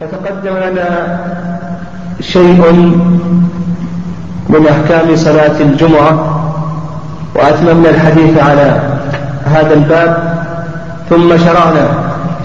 [0.00, 1.18] فتقدم لنا
[2.20, 2.72] شيء
[4.48, 6.40] من أحكام صلاة الجمعة
[7.34, 8.80] وأتممنا الحديث على
[9.44, 10.38] هذا الباب
[11.10, 11.88] ثم شرعنا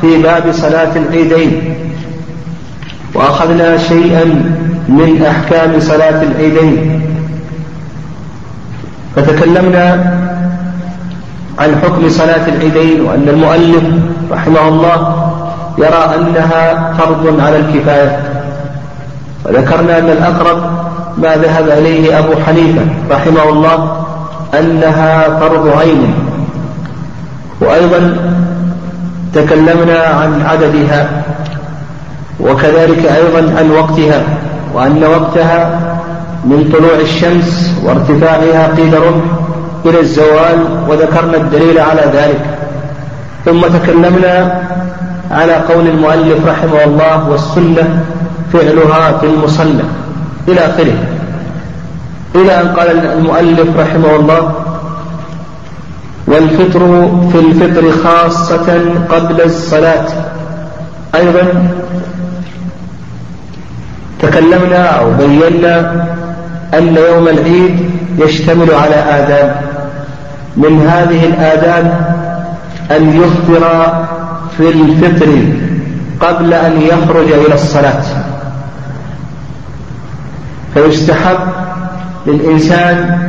[0.02, 1.76] في باب صلاة العيدين
[3.14, 4.26] وأخذنا شيئا
[4.90, 7.02] من أحكام صلاة العيدين.
[9.16, 10.14] فتكلمنا
[11.60, 13.84] عن حكم صلاة العيدين وأن المؤلف
[14.32, 15.23] رحمه الله
[15.78, 18.20] يرى أنها فرض على الكفاية.
[19.46, 20.58] وذكرنا أن الأقرب
[21.18, 22.82] ما ذهب إليه أبو حنيفة
[23.12, 24.06] رحمه الله
[24.60, 26.14] أنها فرض عين.
[27.62, 28.18] وأيضا
[29.34, 31.10] تكلمنا عن عددها
[32.40, 34.24] وكذلك أيضا عن وقتها
[34.74, 35.80] وأن وقتها
[36.46, 39.26] من طلوع الشمس وارتفاعها قيد رمح
[39.86, 40.60] إلى الزوال
[40.90, 42.42] وذكرنا الدليل على ذلك.
[43.46, 44.62] ثم تكلمنا
[45.32, 48.04] على قول المؤلف رحمه الله والسنة
[48.54, 49.84] فعلها في المصلى
[50.48, 50.98] إلى آخره.
[52.36, 54.54] إلى أن قال المؤلف رحمه الله
[56.28, 60.08] والفطر في الفطر خاصة قبل الصلاة.
[61.16, 61.68] أيضا
[64.20, 66.06] تكلمنا أو بينا
[66.74, 69.56] أن يوم العيد يشتمل على آداب
[70.58, 72.16] من هذه الآداب
[72.92, 73.94] أن يفطر
[74.58, 75.30] في الفطر
[76.22, 78.04] قبل أن يخرج إلى الصلاة.
[80.74, 81.38] فيستحب
[82.28, 83.20] للإنسان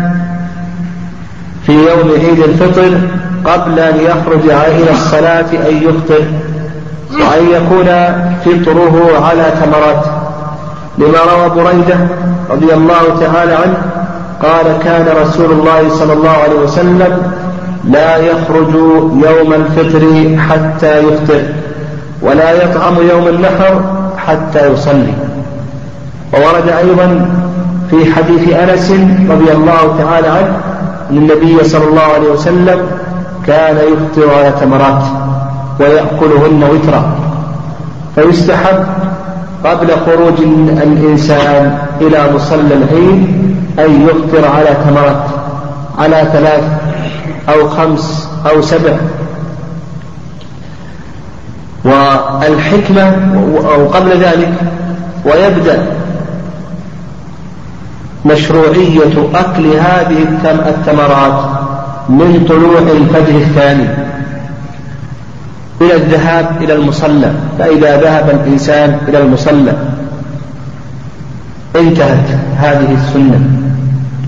[1.66, 2.98] في يوم عيد الفطر
[3.44, 6.24] قبل أن يخرج إلى الصلاة أن يفطر
[7.10, 7.86] وأن يكون
[8.44, 10.06] فطره على تمرات
[10.98, 11.96] لما روى بريدة
[12.50, 13.76] رضي الله تعالى عنه
[14.42, 17.32] قال كان رسول الله صلى الله عليه وسلم
[17.90, 18.74] لا يخرج
[19.12, 21.42] يوم الفطر حتى يفطر
[22.22, 23.80] ولا يطعم يوم النحر
[24.16, 25.14] حتى يصلي.
[26.32, 27.26] وورد أيضا
[27.90, 28.90] في حديث أنس
[29.30, 30.56] رضي الله تعالى عنه
[31.10, 32.86] أن النبي صلى الله عليه وسلم
[33.46, 35.02] كان يفطر على تمرات
[35.80, 37.16] ويأكلهن وترا
[38.14, 38.84] فيستحب
[39.64, 40.40] قبل خروج
[40.82, 43.26] الإنسان إلى مصلى العيد
[43.78, 45.24] أن يفطر على تمرات
[45.98, 46.64] على ثلاث
[47.48, 48.96] أو خمس أو سبع.
[51.84, 53.02] والحكمة
[53.74, 54.52] أو قبل ذلك
[55.24, 55.86] ويبدأ
[58.26, 60.22] مشروعية أكل هذه
[60.68, 61.44] الثمرات
[62.08, 63.88] من طلوع الفجر الثاني
[65.80, 67.32] إلى الذهاب إلى المصلى.
[67.58, 69.74] فإذا ذهب الإنسان إلى المصلى
[71.76, 73.40] انتهت هذه السنة.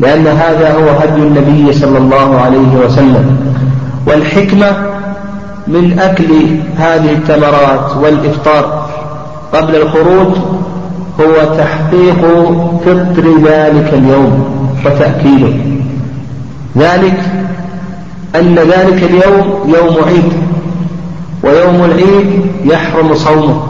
[0.00, 3.36] لأن هذا هو هدي النبي صلى الله عليه وسلم.
[4.06, 4.76] والحكمة
[5.68, 6.24] من أكل
[6.76, 8.88] هذه التمرات والإفطار
[9.52, 10.36] قبل الخروج
[11.20, 12.20] هو تحقيق
[12.84, 14.44] فطر ذلك اليوم
[14.86, 15.54] وتأكيده.
[16.76, 17.20] ذلك
[18.34, 20.32] أن ذلك اليوم يوم عيد
[21.42, 23.62] ويوم العيد يحرم صومه.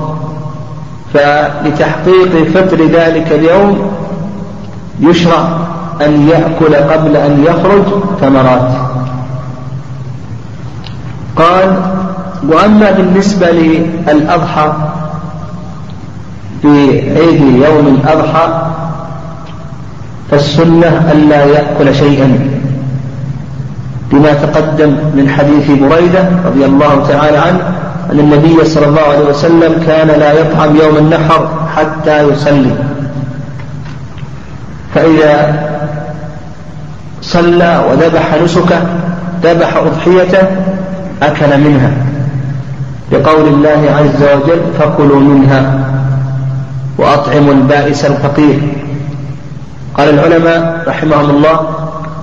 [1.14, 3.90] فلتحقيق فطر ذلك اليوم
[5.00, 5.58] يشرع.
[6.02, 7.84] أن يأكل قبل أن يخرج
[8.20, 8.70] ثمرات.
[11.36, 11.76] قال
[12.48, 14.72] وأما بالنسبة للأضحى
[16.62, 18.62] في عيد يوم الأضحى
[20.30, 22.50] فالسنة ألا يأكل شيئا.
[24.12, 27.60] لما تقدم من حديث بريدة رضي الله تعالى عنه
[28.12, 32.74] أن النبي صلى الله عليه وسلم كان لا يطعم يوم النحر حتى يصلي.
[34.94, 35.66] فإذا
[37.26, 38.82] صلى وذبح نسكه
[39.42, 40.42] ذبح أضحيته
[41.22, 41.90] أكل منها.
[43.12, 45.80] لقول الله عز وجل فكلوا منها
[46.98, 48.58] وأطعموا البائس الفقير.
[49.94, 51.60] قال العلماء رحمهم الله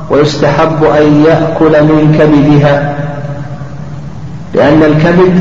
[0.10, 2.96] ويستحب أن يأكل من كبدها
[4.54, 5.40] لأن الكبد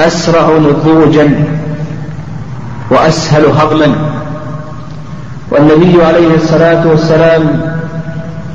[0.00, 1.44] أسرع نضوجا
[2.90, 3.94] وأسهل هضما.
[5.50, 7.60] والنبي عليه الصلاة والسلام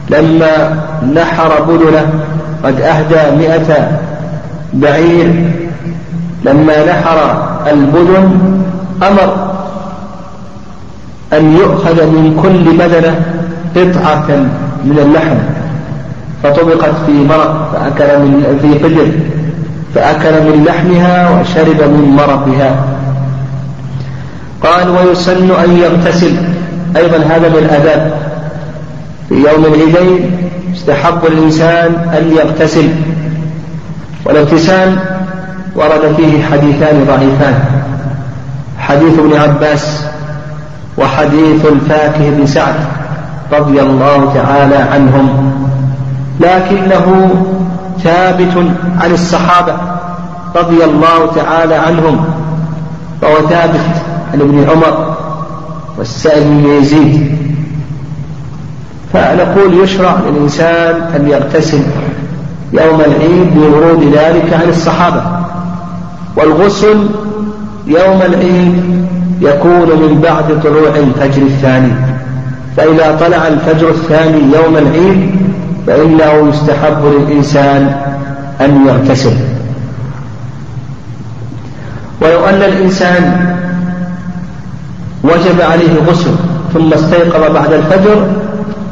[0.10, 0.84] لما
[1.16, 2.06] نحر بدنه
[2.64, 4.00] قد أهدى مئة
[4.74, 5.46] بعير.
[6.46, 8.38] لما نحر البدن
[9.04, 9.56] أمر
[11.34, 13.16] أن يؤخذ من كل بدنة
[13.76, 14.28] قطعة
[14.86, 15.36] من اللحم.
[16.44, 19.12] فطبقت في مرق فأكل من في قدر
[19.96, 22.76] فأكل من لحمها وشرب من مرقها.
[24.64, 26.36] قال ويسن أن يغتسل.
[26.98, 28.25] أيضا هذا من الآداب.
[29.30, 30.32] في يوم العيدين
[30.74, 32.90] يستحب الإنسان أن يغتسل.
[34.26, 35.00] والاغتسال
[35.76, 37.60] ورد فيه حديثان ضعيفان.
[38.80, 40.06] حديث ابن عباس
[40.98, 42.76] وحديث الفاكه بن سعد
[43.54, 45.52] رضي الله تعالى عنهم.
[46.40, 47.30] لكنه
[48.04, 48.58] ثابت
[49.02, 49.76] عن الصحابة
[50.56, 52.26] رضي الله تعالى عنهم.
[53.24, 53.86] وهو ثابت
[54.34, 55.16] عن ابن عمر
[55.98, 57.38] والسائل بن يزيد.
[59.16, 61.82] فنقول يشرع للإنسان أن يغتسل
[62.74, 65.22] يوم العيد لورود ذلك عن الصحابة.
[66.38, 67.10] والغسل
[67.88, 69.06] يوم العيد
[69.42, 71.92] يكون من بعد طلوع الفجر الثاني.
[72.78, 75.32] فإذا طلع الفجر الثاني يوم العيد
[75.88, 77.96] فإنه يستحب للإنسان
[78.62, 79.34] أن يغتسل.
[82.22, 83.56] ولو أن الإنسان
[85.24, 86.32] وجب عليه غسل
[86.74, 88.28] ثم استيقظ بعد الفجر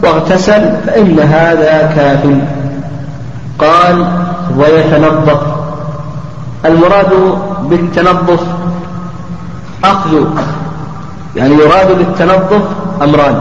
[0.04, 2.24] واغتسل فإن هذا كاف.
[3.60, 4.08] قال
[4.58, 5.42] ويتنظف.
[6.66, 8.44] المراد بالتنظف
[9.84, 10.24] أخذ
[11.36, 12.62] يعني يراد بالتنظف
[13.02, 13.40] أمران.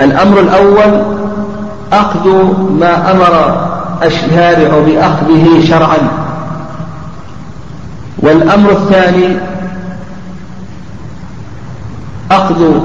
[0.00, 1.02] الأمر الأول
[1.92, 2.28] أخذ
[2.80, 3.64] ما أمر
[4.02, 5.98] الشارع بأخذه شرعا.
[8.18, 9.36] والأمر الثاني
[12.30, 12.80] أخذ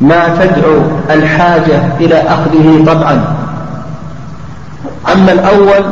[0.00, 3.36] ما تدعو الحاجة إلى أخذه طبعا.
[5.12, 5.84] أما الأول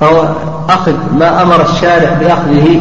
[0.00, 0.28] فهو
[0.68, 2.80] أخذ ما أمر الشارع بأخذه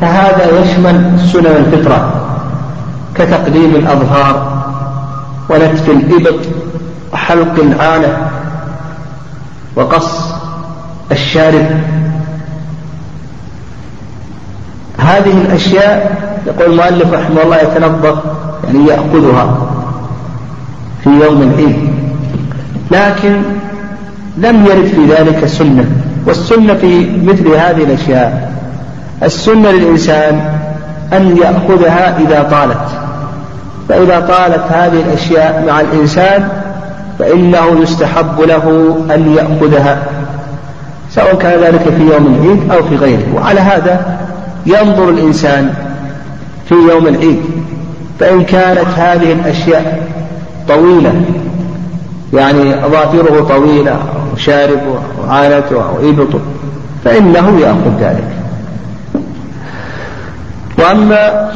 [0.00, 2.12] فهذا يشمل سنن الفطرة
[3.14, 4.58] كتقديم الأظهار
[5.50, 6.40] ونتف الإبط
[7.12, 8.28] وحلق العانة
[9.76, 10.34] وقص
[11.12, 11.66] الشارب
[15.08, 16.16] هذه الأشياء
[16.46, 18.18] يقول المؤلف رحمه الله يتنظف
[18.64, 19.58] يعني يأخذها
[21.04, 21.90] في يوم العيد.
[22.90, 23.42] لكن
[24.36, 25.84] لم يرد في ذلك سنة
[26.26, 28.52] والسنة في مثل هذه الأشياء
[29.22, 30.40] السنة للإنسان
[31.12, 32.88] أن يأخذها إذا طالت.
[33.88, 36.48] فإذا طالت هذه الأشياء مع الإنسان
[37.18, 39.98] فإنه يستحب له أن يأخذها
[41.10, 43.34] سواء كان ذلك في يوم العيد أو في غيره.
[43.34, 44.18] وعلى هذا
[44.68, 45.74] ينظر الإنسان
[46.68, 47.40] في يوم العيد
[48.20, 50.08] فإن كانت هذه الأشياء
[50.68, 51.22] طويلة
[52.32, 53.98] يعني أظافره طويلة
[54.34, 56.40] وشاربه وعانته وإبطه
[57.04, 58.38] فإنه يأخذ ذلك.
[60.78, 61.50] وأما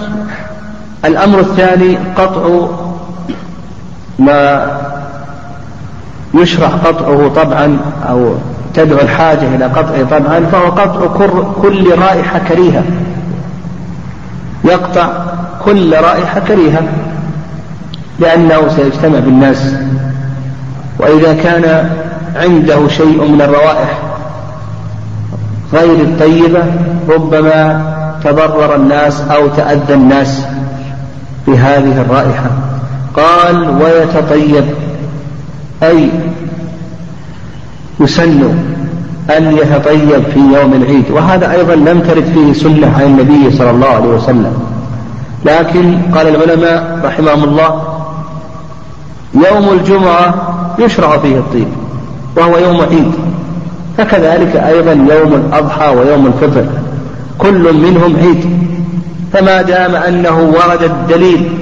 [1.04, 2.68] الأمر الثاني قطع
[4.18, 4.66] ما
[6.34, 7.78] يشرع قطعه طبعا
[8.08, 8.34] أو
[8.74, 11.06] تدعو الحاجة إلى قطعه طبعا فهو قطع
[11.62, 12.82] كل رائحة كريهة.
[14.64, 15.08] يقطع
[15.64, 16.82] كل رائحة كريهة
[18.18, 19.74] لأنه سيجتمع بالناس.
[20.98, 21.90] وإذا كان
[22.36, 23.98] عنده شيء من الروائح
[25.72, 26.62] غير الطيبة
[27.08, 27.82] ربما
[28.24, 30.46] تضرر الناس أو تأذى الناس
[31.46, 32.50] بهذه الرائحة.
[33.16, 34.64] قال ويتطيب.
[35.82, 36.10] أي
[38.02, 38.42] يسن
[39.36, 43.86] أن يتطيب في يوم العيد وهذا أيضا لم ترد فيه سنة عن النبي صلى الله
[43.86, 44.52] عليه وسلم.
[45.44, 47.82] لكن قال العلماء رحمهم الله
[49.34, 50.34] يوم الجمعة
[50.78, 51.68] يشرع فيه الطيب
[52.36, 53.12] وهو يوم عيد.
[53.98, 56.64] فكذلك أيضا يوم الأضحى ويوم الفطر
[57.38, 58.44] كل منهم عيد.
[59.32, 61.58] فما دام أنه ورد الدليل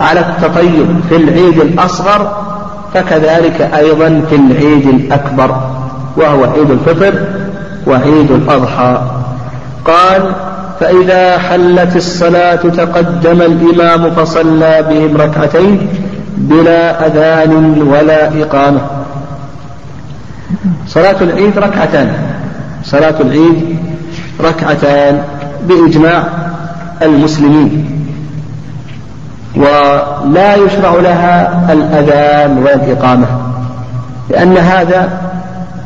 [0.00, 2.49] على التطيب في العيد الأصغر
[2.94, 5.60] فكذلك أيضا في العيد الأكبر
[6.16, 7.14] وهو عيد الفطر
[7.86, 9.02] وعيد الأضحى.
[9.84, 10.32] قال
[10.80, 15.88] فإذا حلت الصلاة تقدم الإمام فصلى بهم ركعتين
[16.36, 18.80] بلا أذان ولا إقامة.
[20.88, 22.12] صلاة العيد ركعتان.
[22.84, 23.78] صلاة العيد
[24.40, 25.22] ركعتان
[25.68, 26.24] بإجماع
[27.02, 27.99] المسلمين.
[29.56, 33.26] ولا يشرع لها الأذان والإقامة
[34.30, 35.08] لأن هذا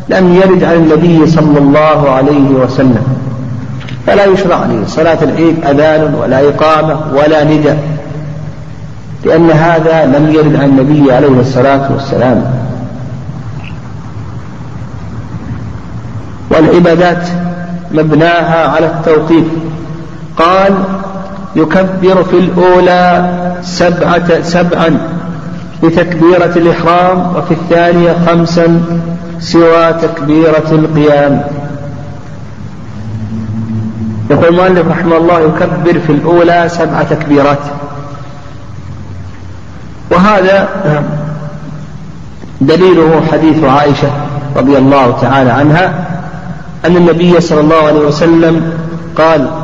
[0.08, 3.02] لم يرد عن النبي صلى الله عليه وسلم.
[4.06, 7.78] فلا يشرع لصلاة العيد أذان ولا إقامة ولا نداء
[9.24, 12.44] لأن هذا لم يرد عن النبي عليه الصلاة والسلام.
[16.50, 17.28] والعبادات
[17.92, 19.44] مبناها على التوقيف
[20.38, 20.74] قال
[21.56, 23.30] يكبر في الأولى
[23.62, 24.98] سبعة سبعا
[25.82, 28.80] بتكبيرة الإحرام وفي الثانية خمسا
[29.40, 31.44] سوى تكبيرة القيام.
[34.30, 37.58] يقول المؤلف رحمه الله يكبر في الأولى سبع تكبيرات.
[40.10, 40.68] وهذا
[42.60, 44.10] دليله حديث عائشة
[44.56, 46.06] رضي الله تعالى عنها
[46.86, 48.72] أن النبي صلى الله عليه وسلم
[49.18, 49.63] قال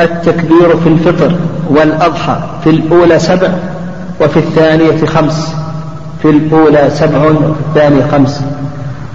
[0.00, 1.34] التكبير في الفطر
[1.70, 3.48] والأضحى في الأولى سبع
[4.20, 5.54] وفي الثانية خمس
[6.22, 8.42] في الأولى سبع وفي الثانية خمس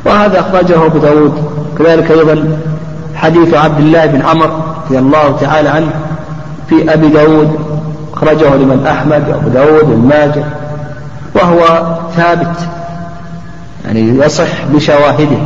[0.05, 1.33] وهذا أخرجه أبو داود.
[1.79, 2.57] كذلك أيضا
[3.15, 5.89] حديث عبد الله بن عمر رضي الله تعالى عنه
[6.69, 7.59] في أبي داود
[8.13, 10.45] أخرجه لمن أحمد وأبو داود والماجد
[11.35, 12.55] وهو ثابت
[13.85, 15.37] يعني يصح بشواهده.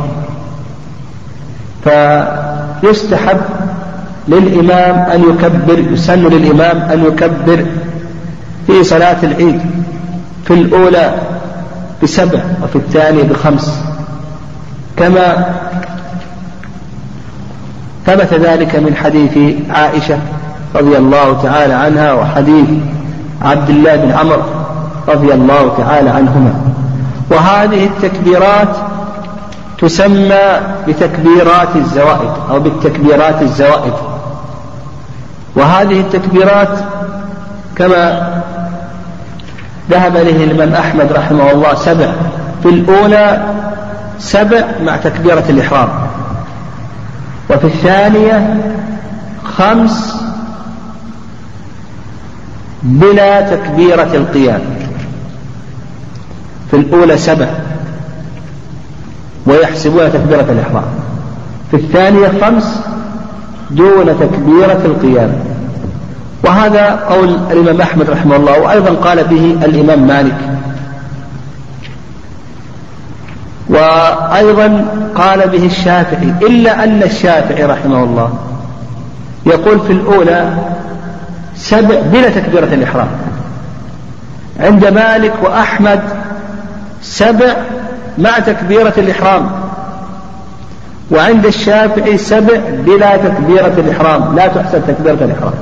[1.84, 3.40] فيستحب
[4.28, 7.64] للإمام أن يكبر يسن للإمام أن يكبر
[8.66, 9.60] في صلاة العيد
[10.44, 11.14] في الأولى
[12.02, 13.80] بسبع وفي الثانية بخمس.
[14.96, 15.54] كما
[18.06, 20.18] ثبت ذلك من حديث عائشة
[20.74, 22.68] رضي الله تعالى عنها وحديث
[23.42, 24.42] عبد الله بن عمر
[25.08, 26.54] رضي الله تعالى عنهما.
[27.30, 28.76] وهذه التكبيرات
[29.78, 33.92] تسمى بتكبيرات الزوائد أو بالتكبيرات الزوائد.
[35.58, 36.78] وهذه التكبيرات
[37.76, 38.30] كما
[39.90, 42.12] ذهب إليه الإمام أحمد رحمه الله سبع
[42.62, 43.54] في الأولى
[44.18, 45.88] سبع مع تكبيرة الإحرام
[47.50, 48.56] وفي الثانية
[49.44, 50.22] خمس
[52.82, 54.60] بلا تكبيرة القيام
[56.70, 57.48] في الأولى سبع
[59.46, 60.84] ويحسبون تكبيرة الإحرام
[61.70, 62.80] في الثانية خمس
[63.70, 65.47] دون تكبيرة القيام.
[66.44, 70.36] وهذا قول الإمام أحمد رحمه الله وأيضا قال به الإمام مالك.
[73.68, 78.32] وأيضا قال به الشافعي إلا أن الشافعي رحمه الله
[79.46, 80.52] يقول في الأولى
[81.56, 83.08] سبع بلا تكبيرة الإحرام.
[84.60, 86.00] عند مالك وأحمد
[87.02, 87.56] سبع
[88.18, 89.50] مع تكبيرة الإحرام.
[91.10, 94.36] وعند الشافعي سبع بلا تكبيرة الإحرام.
[94.36, 95.52] لا تحسب تكبيرة الإحرام.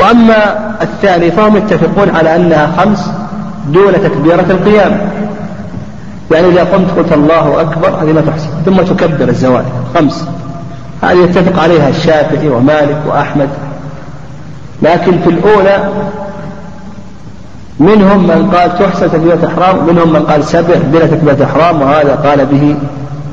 [0.00, 3.10] وأما الثاني فهم يتفقون على أنها خمس
[3.68, 5.00] دون تكبيرة القيام.
[6.30, 9.64] يعني إذا قمت قلت الله أكبر هذه ما تحسب ثم تكبر الزوال.
[9.94, 10.24] خمس.
[11.02, 13.48] هذه يتفق عليها الشافعي ومالك وأحمد.
[14.82, 15.88] لكن في الأولى
[17.80, 22.46] منهم من قال تحسن تكبيرة إحرام منهم من قال سبع بلا تكبيرة إحرام وهذا قال
[22.46, 22.76] به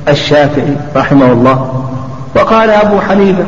[0.10, 1.84] الشافعي رحمه الله.
[2.36, 3.44] وقال أبو حنيفة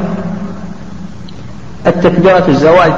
[1.88, 2.92] التكبيرة الزواج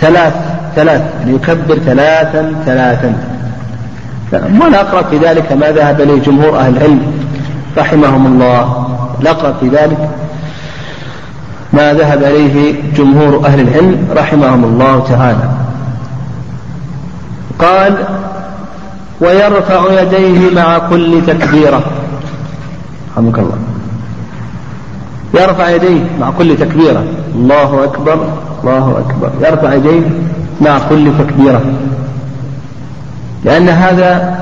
[0.00, 0.34] ثلاث
[0.76, 3.14] ثلاث يعني يكبر ثلاثا ثلاثا.
[4.32, 7.02] والأقرب في ذلك ما ذهب إليه جمهور أهل العلم
[7.78, 8.86] رحمهم الله.
[9.20, 10.10] الأقرب في ذلك
[11.72, 15.50] ما ذهب إليه جمهور أهل العلم رحمهم الله تعالى.
[17.58, 17.96] قال
[19.20, 21.82] ويرفع يديه مع كل تكبيرة.
[23.12, 23.58] رحمك الله.
[25.34, 27.04] يرفع يديه مع كل تكبيرة.
[27.34, 28.26] الله أكبر
[28.62, 29.30] الله أكبر.
[29.40, 30.08] يرفع يديه
[30.60, 31.62] مع كل تكبيرة.
[33.44, 34.40] لأن هذا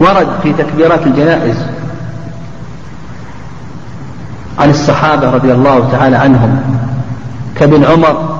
[0.00, 1.56] ورد في تكبيرات الجنائز
[4.58, 6.60] عن الصحابة رضي الله تعالى عنهم
[7.56, 8.38] كابن عمر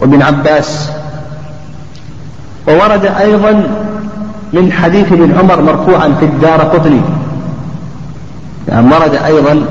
[0.00, 0.90] وابن عباس.
[2.68, 3.52] وورد أيضا
[4.52, 7.00] من حديث ابن عمر مرفوعا في الدار قطني.
[8.68, 9.64] يعني ورد أيضا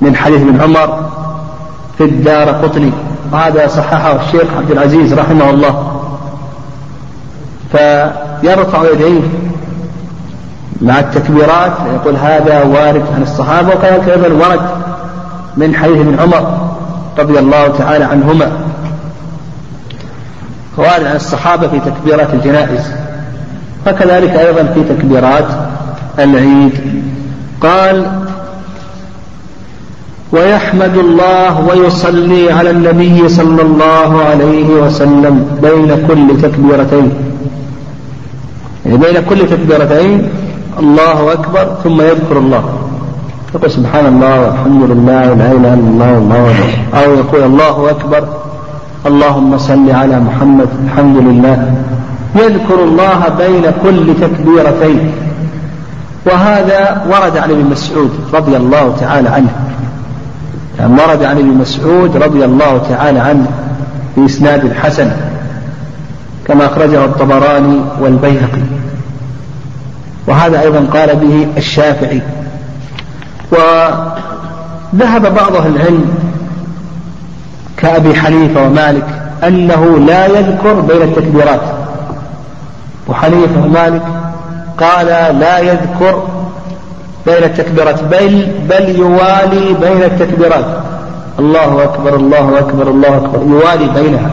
[0.00, 1.10] من حديث ابن عمر
[1.98, 2.92] في الدار قطني.
[3.32, 6.00] وهذا صححه الشيخ عبد العزيز رحمه الله.
[7.72, 9.20] فيرفع يديه
[10.80, 13.68] مع التكبيرات يقول هذا وارد عن الصحابة.
[13.68, 14.60] وكذلك أيضا ورد
[15.56, 16.68] من حديث ابن عمر
[17.18, 18.52] رضي الله تعالى عنهما.
[20.76, 22.92] وارد عن الصحابة في تكبيرات الجنائز.
[23.86, 25.46] وكذلك أيضا في تكبيرات
[26.18, 26.72] العيد.
[27.62, 28.06] قال
[30.32, 37.12] ويحمد الله ويصلي على النبي صلى الله عليه وسلم بين كل تكبيرتين.
[38.86, 40.28] يعني بين كل تكبيرتين
[40.78, 42.64] الله أكبر ثم يذكر الله.
[43.54, 46.54] يقول سبحان الله والحمد لله لا إله إلا الله والله
[46.94, 48.22] أو يقول الله أكبر
[49.06, 51.58] اللهم صل على محمد الحمد لله.
[52.36, 55.12] يذكر الله بين كل تكبيرتين.
[56.26, 59.50] وهذا ورد عن ابن مسعود رضي الله تعالى عنه.
[60.78, 63.46] يعني ورد عن ابن مسعود رضي الله تعالى عنه
[64.14, 65.10] في إسناد الحسن
[66.46, 68.62] كما أخرجه الطبراني والبيهقي.
[70.26, 72.22] وهذا أيضا قال به الشافعي.
[73.52, 76.14] وذهب بعض أهل العلم
[77.76, 79.06] كأبي حنيفة ومالك
[79.46, 81.60] أنه لا يذكر بين التكبيرات.
[83.06, 84.02] أبو حنيفة ومالك
[84.80, 85.06] قال
[85.38, 86.22] لا يذكر
[87.26, 90.66] بين التكبيرات بل بل يوالي بين التكبيرات.
[91.38, 93.38] الله أكبر الله أكبر الله أكبر.
[93.46, 94.30] يوالي بينها.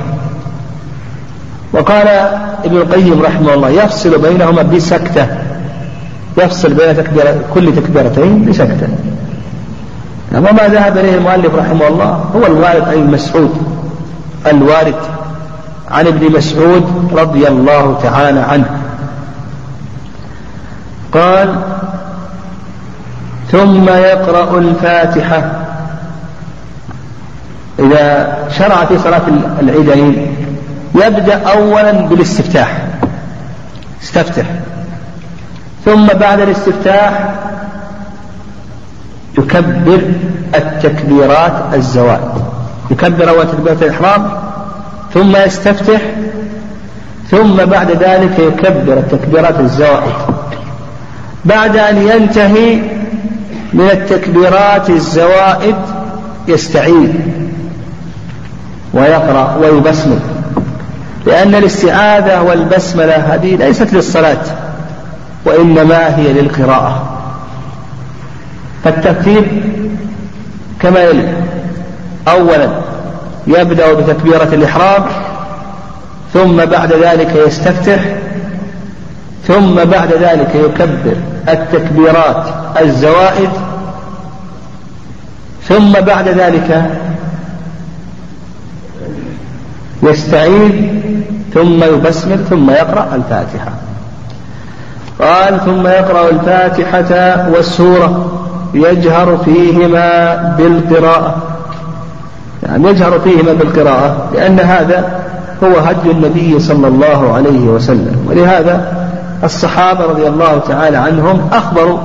[1.73, 2.07] وقال
[2.65, 5.27] ابن القيم رحمه الله يفصل بينهما بسكتة.
[6.37, 8.87] يفصل بين تكبيرة كل تكبيرتين بسكتة.
[10.35, 13.51] وما ذهب إليه المؤلف رحمه الله هو الوارد عن مسعود.
[14.47, 14.95] الوارد
[15.91, 18.65] عن ابن مسعود رضي الله تعالى عنه.
[21.15, 21.55] قال
[23.51, 25.51] ثم يقرأ الفاتحة.
[27.79, 29.21] إذا شرع في صلاة
[29.59, 30.35] العيدين
[30.95, 32.77] يبدأ أولا بالاستفتاح.
[34.03, 34.45] استفتح.
[35.85, 37.33] ثم بعد الاستفتاح
[39.37, 40.01] يكبر
[40.55, 42.31] التكبيرات الزوائد
[42.91, 44.31] يكبر أول تكبيرة الإحرام
[45.13, 46.01] ثم يستفتح
[47.31, 50.13] ثم بعد ذلك يكبر التكبيرات الزوائد
[51.45, 52.75] بعد أن ينتهي
[53.73, 55.75] من التكبيرات الزوائد
[56.47, 57.11] يستعيذ
[58.93, 60.19] ويقرأ ويبسمل.
[61.25, 64.41] لأن الاستعاذة والبسملة هذه ليست للصلاة
[65.45, 67.17] وإنما هي للقراءة.
[68.83, 69.45] فالترتيب
[70.79, 71.33] كما يلي
[72.27, 72.69] أولا
[73.47, 75.03] يبدأ بتكبيرة الإحرام
[76.33, 77.99] ثم بعد ذلك يستفتح
[79.47, 81.15] ثم بعد ذلك يكبر
[81.49, 82.45] التكبيرات
[82.81, 83.49] الزوائد.
[85.67, 86.91] ثم بعد ذلك
[90.03, 90.71] يستعيذ
[91.53, 93.71] ثم يبسمل ثم يقرأ الفاتحة.
[95.19, 98.31] قال ثم يقرأ الفاتحة والسورة
[98.73, 101.35] يجهر فيهما بالقراءة.
[102.63, 105.25] يعني يجهر فيهما بالقراءة لأن هذا
[105.63, 108.94] هو هدي النبي صلى الله عليه وسلم ولهذا
[109.45, 111.99] الصحابة رضي الله تعالى عنهم أخبروا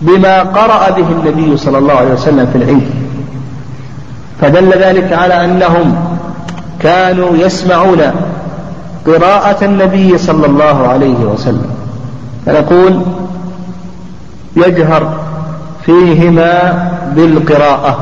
[0.00, 2.90] بما قرأ به النبي صلى الله عليه وسلم في العيد.
[4.40, 5.94] فدل ذلك على أنهم
[6.80, 8.00] كانوا يسمعون
[9.06, 11.70] قراءة النبي صلى الله عليه وسلم.
[12.46, 13.02] فنقول
[14.56, 15.18] يجهر
[15.86, 17.98] فيهما بالقراءة.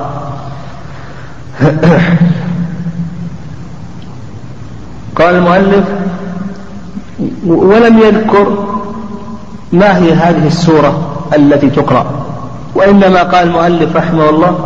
[5.19, 5.85] قال المؤلف
[7.47, 8.47] ولم يذكر
[9.73, 12.07] ما هي هذه السورة التي تقرأ.
[12.75, 14.59] وإنما قال المؤلف رحمه الله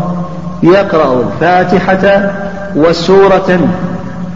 [0.63, 2.33] يقرأ الفاتحة
[2.77, 3.59] وسورة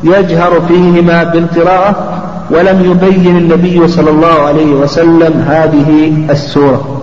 [0.05, 1.95] يجهر فيهما بالقراءة
[2.51, 7.03] ولم يبين النبي صلى الله عليه وسلم هذه السورة.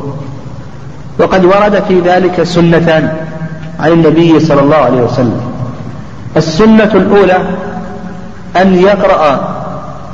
[1.20, 3.12] وقد ورد في ذلك سنتان
[3.80, 5.42] عن النبي صلى الله عليه وسلم.
[6.38, 7.38] السنة الأولى
[8.62, 9.53] أن يقرأ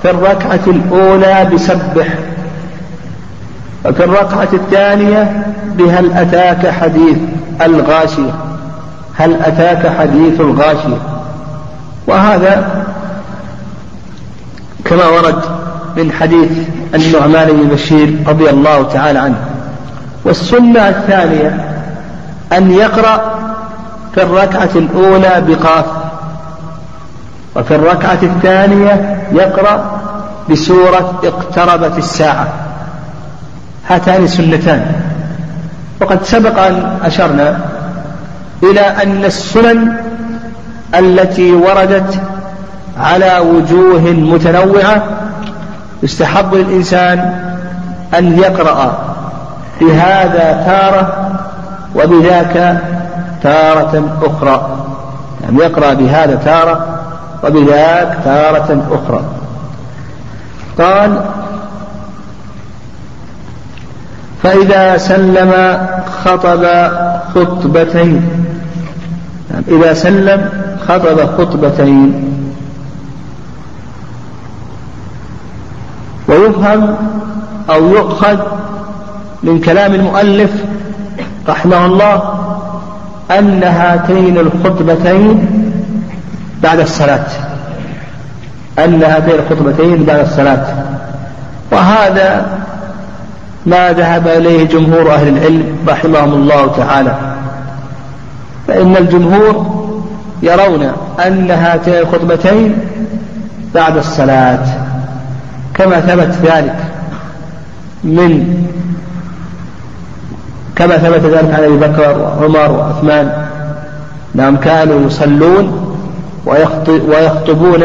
[0.02, 2.08] في الركعة الأولى بسبح
[3.86, 5.46] وفي الركعة الثانية
[5.78, 7.18] بهل أتاك حديث
[7.62, 8.34] الغاشية
[9.16, 10.98] هل أتاك حديث الغاشية؟
[12.08, 12.86] وهذا
[14.86, 15.42] كما ورد
[15.98, 16.50] من حديث
[16.96, 19.38] النعمان بن بشير رضي الله تعالى عنه.
[20.26, 21.66] والسنة الثانية
[22.54, 23.40] أن يقرأ
[24.16, 25.86] في الركعة الأولى بقاف.
[27.56, 30.00] وفي الركعة الثانية يقرأ
[30.50, 32.48] بسورة اقتربت الساعة.
[33.88, 34.86] هاتان سنتان
[36.02, 37.60] وقد سبق أن أشرنا
[38.64, 39.96] إلى أن السنن
[40.96, 42.22] التي وردت
[43.00, 45.04] على وجوه متنوعة
[46.04, 47.50] يستحب للإنسان
[48.18, 49.00] أن يقرأ
[49.82, 51.32] بهذا تارة
[51.96, 52.82] وبذاك
[53.44, 54.70] تارة أخرى.
[55.44, 56.99] يعني يقرأ بهذا تارة
[57.44, 59.24] وبذاك تارة أخرى.
[60.78, 61.22] قال
[64.44, 65.78] فإذا سلم
[66.26, 66.66] خطب
[67.36, 68.30] خطبتين.
[69.52, 70.50] يعني إذا سلم
[70.88, 72.26] خطب خطبتين.
[76.28, 76.96] ويفهم
[77.70, 78.40] أو يؤخذ
[79.44, 80.52] من كلام المؤلف
[81.50, 82.40] رحمه الله
[83.32, 85.59] أن هاتين الخطبتين
[86.64, 87.26] بعد الصلاة.
[88.80, 90.66] أن هاتين الخطبتين بعد الصلاة.
[91.72, 92.46] وهذا
[93.66, 97.16] ما ذهب إليه جمهور أهل العلم رحمهم الله تعالى.
[98.68, 99.80] فإن الجمهور
[100.42, 100.92] يرون
[101.28, 102.78] أن هاتين الخطبتين
[103.76, 104.66] بعد الصلاة.
[105.74, 106.76] كما ثبت ذلك
[108.04, 108.66] من
[110.76, 113.46] كما ثبت ذلك عن أبي بكر وعمر وعثمان.
[114.36, 115.79] نعم كانوا يصلون
[116.46, 117.80] ويخطبون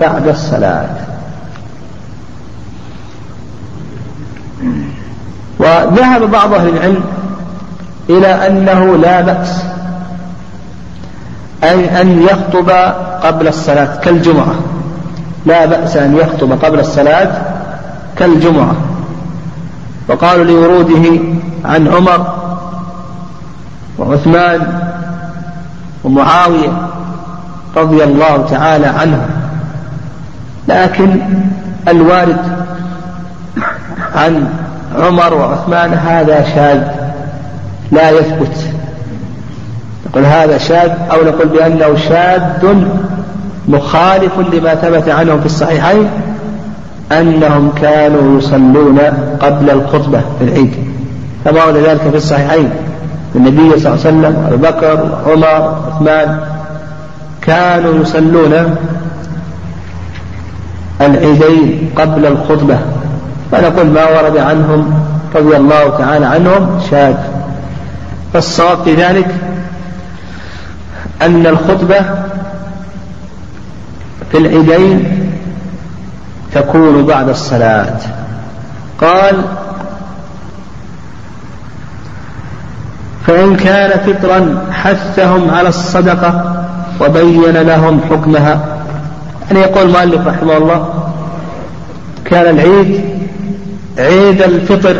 [0.00, 0.88] بعد الصلاة.
[5.58, 7.04] وذهب بعض أهل العلم
[8.10, 9.62] إلى أنه لا بأس
[11.62, 12.70] أي أن يخطب
[13.22, 14.54] قبل الصلاة كالجمعة.
[15.46, 17.42] لا بأس أن يخطب قبل الصلاة
[18.16, 18.76] كالجمعة.
[20.08, 21.20] وقالوا لوروده
[21.64, 22.34] عن عمر
[23.98, 24.80] وعثمان
[26.04, 26.87] ومعاوية
[27.80, 29.26] رضي الله تعالى عنهم
[30.68, 31.20] لكن
[31.88, 32.36] الوارد
[34.14, 34.48] عن
[34.98, 36.82] عمر وعثمان هذا شاذ
[37.92, 38.56] لا يثبت.
[40.06, 42.42] نقول هذا شاذ أو نقول بأنه شاذ
[43.68, 46.08] مخالف لما ثبت عنهم في الصحيحين
[47.12, 48.98] أنهم كانوا يصلون
[49.40, 50.74] قبل الخطبة في العيد.
[51.44, 52.70] كما ورد ذلك في الصحيحين.
[53.34, 56.40] النبي صلى الله عليه وسلم أبو بكر عمر عثمان
[57.48, 58.76] كانوا يصلون
[61.00, 62.78] العيدين قبل الخطبة
[63.52, 67.14] فنقول ما ورد عنهم رضي الله تعالى عنهم شاذ.
[68.32, 69.34] فالصواب في ذلك
[71.22, 72.00] أن الخطبة
[74.30, 75.30] في العيدين
[76.54, 77.96] تكون بعد الصلاة.
[79.00, 79.42] قال
[83.26, 86.57] فإن كان فطرا حثهم على الصدقة
[87.00, 88.78] وبين لهم حكمها.
[89.46, 90.88] يعني يقول المؤلف رحمه الله
[92.24, 93.00] كان العيد
[93.98, 94.96] عيد الفطر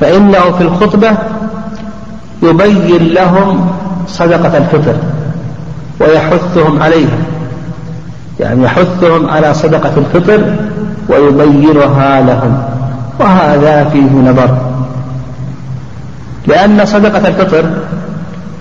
[0.00, 1.10] فإنه في الخطبة
[2.42, 3.70] يبين لهم
[4.06, 4.94] صدقة الفطر
[6.00, 7.18] ويحثهم عليها.
[8.40, 10.54] يعني يحثهم على صدقة الفطر
[11.08, 12.62] ويبينها لهم.
[13.20, 14.58] وهذا فيه نظر.
[16.46, 17.64] لأن صدقة الفطر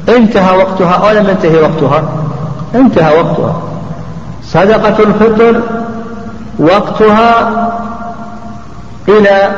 [0.10, 2.04] انتهى وقتها أو لم ينتهي وقتها.
[2.76, 3.62] انتهى وقتها.
[4.44, 5.62] صدقة الفطر
[6.60, 7.52] وقتها
[9.10, 9.52] إلى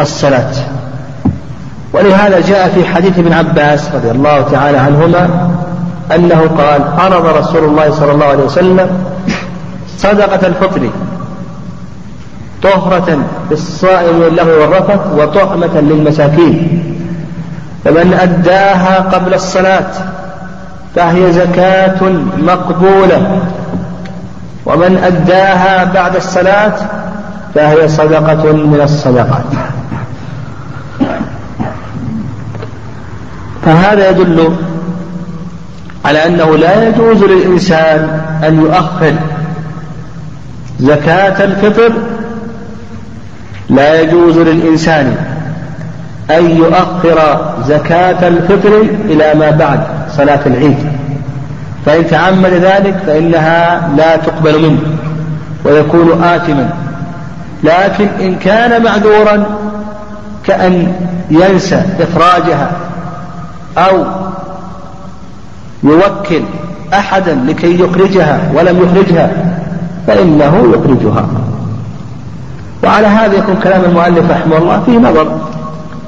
[0.00, 0.52] الصلاة.
[1.92, 5.50] ولهذا جاء في حديث ابن عباس رضي الله تعالى عنهما
[6.14, 9.04] أنه قال عرض رسول الله صلى الله عليه وسلم
[9.98, 10.90] صدقة الفطر
[12.62, 13.18] طهرة
[13.50, 16.93] للصائم له والرفث وطعمة للمساكين.
[17.84, 19.90] فمن أداها قبل الصلاة
[20.94, 22.02] فهي زكاة
[22.38, 23.38] مقبولة.
[24.66, 26.74] ومن أداها بعد الصلاة
[27.54, 29.44] فهي صدقة من الصدقات.
[33.64, 34.56] فهذا يدل
[36.04, 39.14] على أنه لا يجوز للإنسان أن يؤخر
[40.80, 41.92] زكاة الفطر.
[43.70, 45.23] لا يجوز للإنسان
[46.30, 49.80] أن يؤخر زكاة الفطر إلى ما بعد
[50.16, 50.78] صلاة العيد.
[51.86, 54.80] فإن تعمد ذلك فإنها لا تقبل منه
[55.64, 56.70] ويكون آثما.
[57.64, 59.46] لكن إن كان معذورا
[60.44, 60.92] كأن
[61.30, 62.70] ينسى إخراجها
[63.78, 64.04] أو
[65.82, 66.42] يوكل
[66.92, 69.30] أحدا لكي يخرجها ولم يخرجها
[70.06, 71.26] فإنه يخرجها.
[72.84, 75.38] وعلى هذا يكون كلام المؤلف رحمه الله فيه نظر.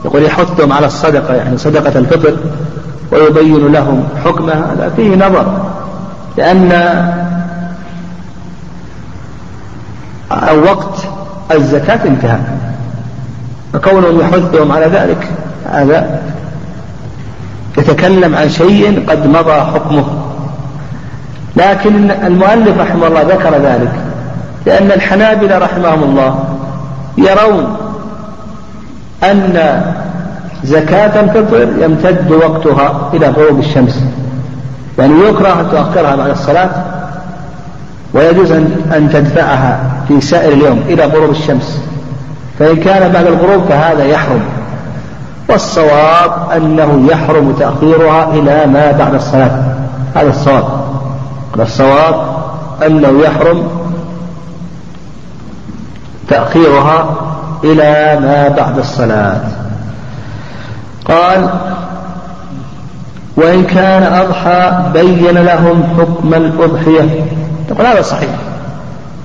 [0.07, 2.37] يقول يحثهم على الصدقة يعني صدقة الفطر
[3.13, 4.73] ويبين لهم حكمها.
[4.73, 5.71] هذا فيه نظر
[6.37, 6.73] لأن
[10.67, 10.99] وقت
[11.55, 12.39] الزكاة انتهى
[13.73, 15.29] فكونهم يحثهم على ذلك
[15.73, 16.21] هذا
[17.79, 20.05] يتكلم عن شيء قد مضى حكمه.
[21.57, 23.93] لكن المؤلف رحمه الله ذكر ذلك
[24.67, 26.45] لأن الحنابلة رحمهم الله
[27.19, 27.86] يرون
[29.23, 29.83] أن
[30.65, 34.03] زكاة الفطر يمتد وقتها إلى غروب الشمس.
[34.99, 36.71] يعني يكره أن تؤخرها بعد الصلاة
[38.15, 41.81] ويجوز أن تدفعها في سائر اليوم إلى غروب الشمس.
[42.59, 44.41] فإن كان بعد الغروب فهذا يحرم.
[45.49, 49.65] والصواب أنه يحرم تأخيرها إلى ما بعد الصلاة.
[50.15, 50.65] هذا الصواب.
[51.61, 52.15] الصواب
[52.87, 53.69] أنه يحرم
[56.29, 57.26] تأخيرها
[57.65, 59.41] إلى ما بعد الصلاة.
[61.05, 61.49] قال
[63.37, 67.25] وإن كان أضحى بين لهم حكم الأضحية.
[67.69, 68.31] تقول هذا صحيح.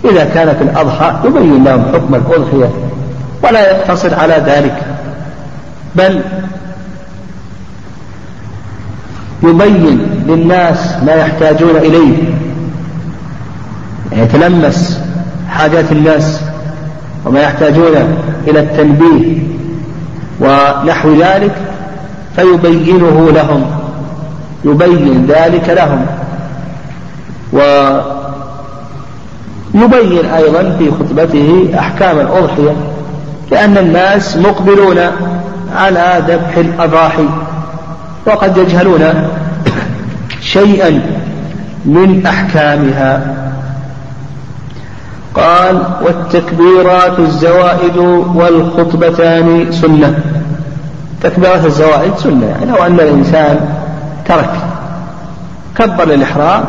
[0.05, 2.69] إذا كان في الأضحى يبين لهم حكم الأضحية
[3.43, 4.75] ولا يقتصر على ذلك
[5.95, 6.21] بل
[9.43, 12.17] يبين للناس ما يحتاجون إليه
[14.11, 14.99] يتلمس
[15.49, 16.41] حاجات الناس.
[17.25, 19.37] وما يحتاجون إلى التنبيه
[20.41, 21.55] ونحو ذلك
[22.35, 23.65] فيبينه لهم
[24.65, 26.05] يبين ذلك لهم
[29.73, 32.75] ويبين أيضا في خطبته أحكام الأضحية
[33.51, 34.97] لأن الناس مقبلون
[35.75, 37.25] على ذبح الأضاحي
[38.27, 39.27] وقد يجهلون
[40.41, 41.01] شيئا
[41.85, 43.40] من أحكامها.
[45.35, 47.97] قال والتكبيرات الزوائد
[48.35, 50.19] والخطبتان سنة.
[51.21, 53.59] تكبيرات الزوائد سنة يعني لو أن الإنسان
[54.25, 54.53] ترك
[55.75, 56.63] كبر للإحرام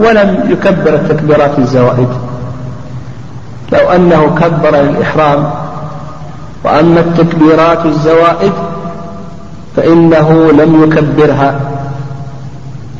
[0.00, 2.08] ولم يكبر التكبيرات الزوائد.
[3.72, 5.50] لو أنه كبر للإحرام
[6.64, 8.52] وأما التكبيرات الزوائد
[9.76, 11.60] فإنه لم يكبرها.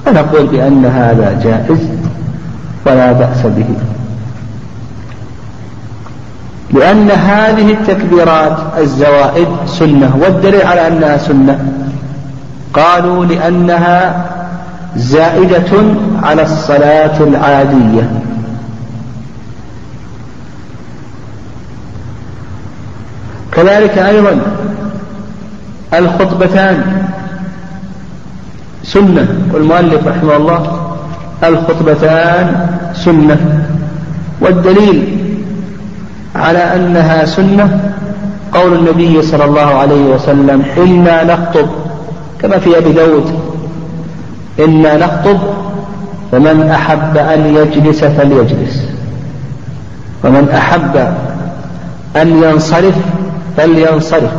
[0.05, 1.89] فنقول بأن هذا جائز
[2.87, 3.96] ولا بأس به.
[6.73, 11.73] لأن هذه التكبيرات الزوائد سنة والدليل على أنها سنة.
[12.75, 14.27] قالوا لأنها
[14.97, 15.85] زائدة
[16.23, 18.11] على الصلاة العادية.
[23.53, 24.41] كذلك أيضا
[25.95, 27.03] الخطبتان
[28.85, 29.29] سنة.
[29.53, 30.91] والمؤلف رحمه الله
[31.45, 33.67] الخطبتان سنة.
[34.41, 35.26] والدليل
[36.37, 37.93] على أنها سنة
[38.53, 41.69] قول النبي صلى الله عليه وسلم إنا نخطب
[42.43, 43.41] كما في أبي داود
[44.59, 45.39] إنا نخطب
[46.33, 48.83] فمن أحب أن يجلس فليجلس
[50.25, 50.97] ومن أحب
[52.17, 52.95] أن ينصرف
[53.57, 54.31] فلينصرف.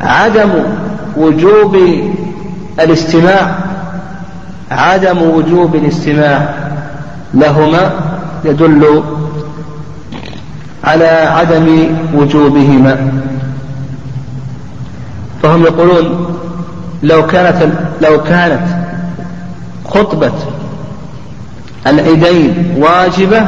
[0.00, 0.50] فعدم
[1.16, 1.76] وجوب
[2.80, 3.54] الاستماع
[4.70, 6.54] عدم وجوب الاستماع
[7.34, 7.90] لهما
[8.44, 9.02] يدل
[10.84, 13.12] على عدم وجوبهما.
[15.42, 16.36] فهم يقولون
[17.02, 18.62] لو كانت لو كانت
[19.88, 20.32] خطبة
[21.86, 23.42] العيدين واجبة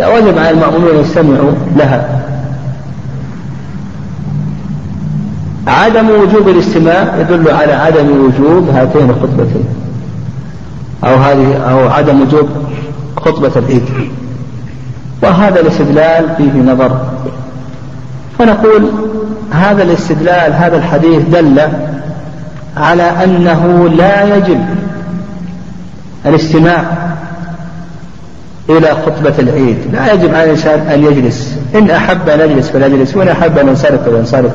[0.00, 2.22] لوجب على المأمومين أن يستمعوا لها.
[5.66, 9.64] عدم وجوب الاستماع يدل على عدم وجوب هاتين الخطبتين.
[11.04, 12.48] أو هذه أو عدم وجوب
[13.16, 13.82] خطبة العيد.
[15.22, 17.00] وهذا الاستدلال فيه نظر.
[18.38, 18.90] فنقول
[19.50, 21.60] هذا الاستدلال هذا الحديث دل
[22.76, 24.64] على أنه لا يجب
[26.26, 26.84] الاستماع
[28.70, 29.78] إلى خطبة العيد.
[29.92, 31.58] لا يجب على الإنسان أن يجلس.
[31.74, 34.52] إن أحب أن يجلس فليجلس وإن أحب أن ينصرف فلينصرف.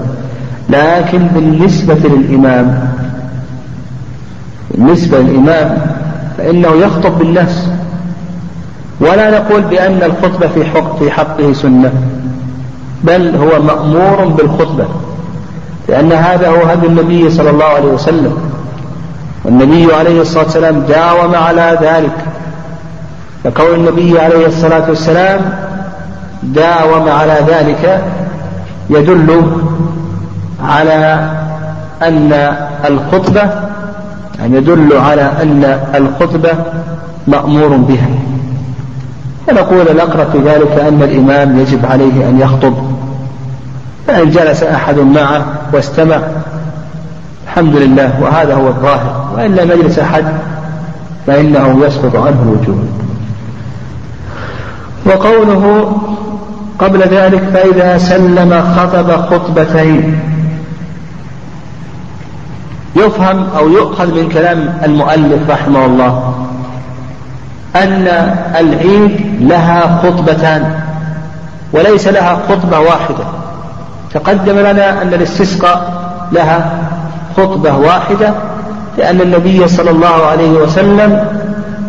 [0.70, 2.90] لكن بالنسبة للإمام
[4.72, 5.78] بالنسبة للإمام
[6.38, 7.67] فإنه يخطب بالناس
[9.00, 11.93] ولا نقول بأن الخطبة في حق في حقه سنة
[13.04, 14.86] بل هو مأمور بالخطبة
[15.89, 18.38] لأن هذا هو هدي النبي صلى الله عليه وسلم.
[19.45, 22.26] والنبي عليه الصلاة والسلام داوم على ذلك.
[23.43, 25.41] فكون النبي عليه الصلاة والسلام
[26.43, 28.04] داوم على ذلك
[28.89, 29.52] يدل
[30.63, 31.30] على
[32.02, 32.56] أن
[32.89, 33.50] الخطبة
[34.39, 36.52] يعني يدل على أن الخطبة
[37.28, 38.10] مأمور بها.
[39.50, 42.74] ونقول الأقرب في ذلك أن الإمام يجب عليه أن يخطب.
[44.08, 46.19] فإن جلس أحد معه واستمع
[47.48, 49.32] الحمد لله وهذا هو الظاهر.
[49.36, 50.26] وإن لم يجلس أحد
[51.28, 52.86] فإنه يسقط عنه الوجوب
[55.06, 55.91] وقوله
[56.80, 60.19] قبل ذلك فإذا سلم خطب خطبتين.
[62.96, 66.34] يفهم أو يؤخذ من كلام المؤلف رحمه الله
[67.76, 68.08] أن
[68.60, 70.80] العيد لها خطبتان
[71.74, 73.26] وليس لها خطبة واحدة.
[74.14, 76.72] تقدم لنا أن الاستسقاء لها
[77.38, 78.34] خطبة واحدة
[78.98, 81.28] لأن النبي صلى الله عليه وسلم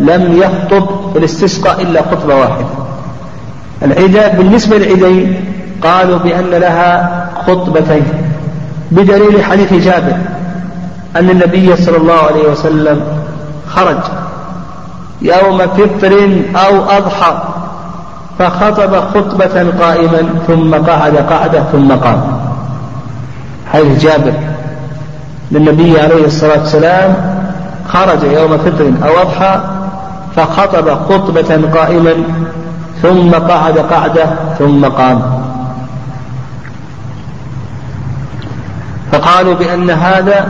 [0.01, 2.67] لم يخطب في الاستسقاء إلا خطبة واحدة.
[3.83, 5.45] العيداء بالنسبة للعيدين
[5.83, 8.03] قالوا بأن لها خطبتين
[8.91, 10.17] بدليل حديث جابر.
[11.19, 13.01] أن النبي صلى الله عليه وسلم
[13.69, 13.99] خرج
[15.23, 17.43] يوم فطر أو أضحى
[18.39, 22.39] فخطب خطبة قائما ثم قعد قعدة ثم قام.
[23.73, 24.33] حيث جابر.
[25.51, 27.15] للنبي عليه الصلاة والسلام
[27.89, 29.61] خرج يوم فطر أو أضحى
[30.37, 32.15] فخطب خطبة قائما
[33.03, 34.27] ثم قعد قعدة
[34.59, 35.23] ثم قام.
[39.13, 40.49] فقالوا بأن هذا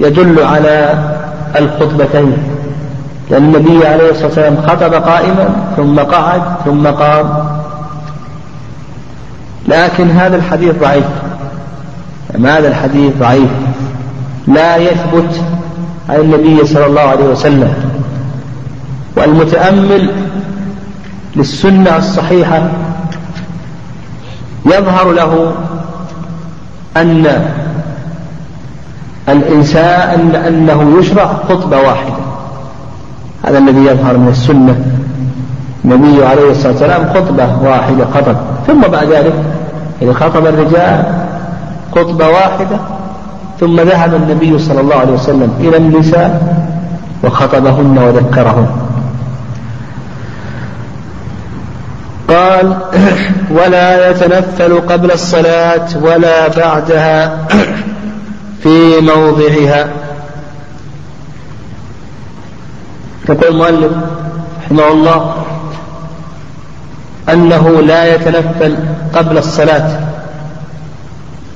[0.00, 0.94] يدل على
[1.58, 2.32] الخطبتين.
[3.30, 7.44] لأن النبي عليه الصلاة والسلام خطب قائما ثم قعد ثم قام.
[9.68, 11.04] لكن هذا الحديث ضعيف.
[12.44, 13.50] هذا الحديث ضعيف.
[14.48, 15.40] لا يثبت
[16.08, 17.74] عن النبي صلى الله عليه وسلم.
[19.16, 20.10] والمتأمل
[21.36, 22.62] للسنة الصحيحة
[24.66, 25.52] يظهر له
[26.96, 27.50] أن
[29.32, 32.14] الإنسان أنه يشرع خطبة واحدة.
[33.44, 34.76] هذا الذي يظهر من السنة.
[35.84, 38.36] النبي عليه الصلاة والسلام خطبة واحدة خطب.
[38.66, 39.34] ثم بعد ذلك
[40.02, 41.04] إذا خطب الرجال
[41.94, 42.76] خطبة واحدة
[43.60, 46.56] ثم ذهب النبي صلى الله عليه وسلم إلى النساء
[47.24, 48.66] وخطبهن وذكرهن.
[52.28, 52.76] قال
[53.50, 57.38] ولا يتنفل قبل الصلاة ولا بعدها
[58.62, 59.88] في موضعها.
[63.28, 63.92] يقول المؤلف
[64.64, 65.34] رحمه الله
[67.32, 68.76] أنه لا يتنفل
[69.14, 70.00] قبل الصلاة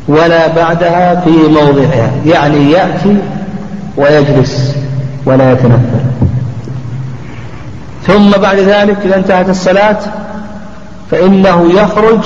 [0.09, 2.11] ولا بعدها في موضعها.
[2.27, 3.17] يعني يأتي
[3.97, 4.77] ويجلس
[5.27, 6.01] ولا يتنفل.
[8.07, 9.99] ثم بعد ذلك إذا انتهت الصلاة
[11.11, 12.21] فإنه يخرج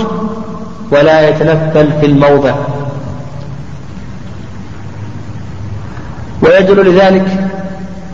[0.90, 2.54] ولا يتنفل في الموضع.
[6.48, 7.26] ويدل لذلك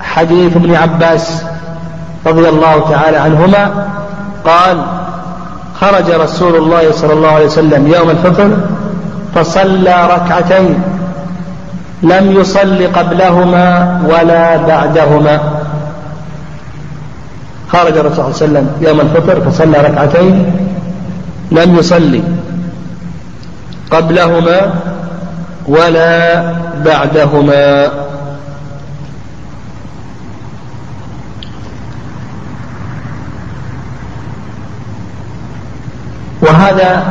[0.00, 1.42] حديث ابن عباس
[2.26, 3.88] رضي الله تعالى عنهما
[4.44, 4.82] قال
[5.80, 8.50] خرج رسول الله صلى الله عليه وسلم يوم الفطر
[9.34, 10.82] فصلى ركعتين
[12.02, 15.40] لم يصل قبلهما ولا بعدهما.
[17.68, 20.56] خرج الرسول صلى الله عليه وسلم يوم الفطر فصلى ركعتين
[21.52, 22.22] لم يصلي
[23.90, 24.74] قبلهما
[25.66, 26.42] ولا
[26.84, 27.88] بعدهما.
[36.44, 37.04] وهذا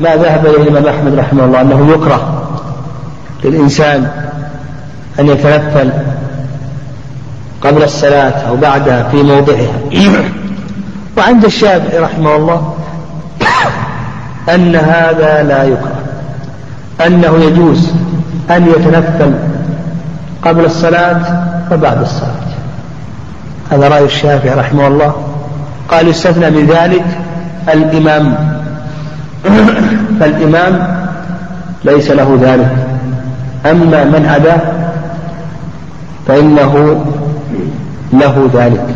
[0.00, 2.42] ما ذهب إليه الإمام أحمد رحمه الله أنه يكره
[3.44, 4.10] للإنسان
[5.20, 5.92] أن يتنفل
[7.62, 9.72] قبل الصلاة أو بعدها في موضعها.
[11.18, 12.74] وعند الشافعي رحمه الله
[14.54, 16.02] أن هذا لا يكره
[17.06, 17.90] أنه يجوز
[18.50, 19.34] أن يتنفل
[20.44, 22.42] قبل الصلاة وبعد الصلاة.
[23.70, 25.14] هذا رأي الشافعي رحمه الله.
[25.88, 27.04] قال يستثنى من ذلك
[27.68, 28.51] الإمام
[30.20, 30.96] فالإمام
[31.84, 32.70] ليس له ذلك.
[33.70, 34.60] أما من عداه
[36.28, 37.04] فإنه
[38.12, 38.86] له ذلك.